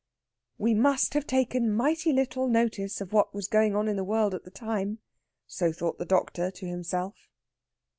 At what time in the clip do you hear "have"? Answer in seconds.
1.13-1.27